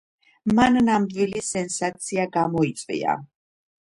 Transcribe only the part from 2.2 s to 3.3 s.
გამოიწვია.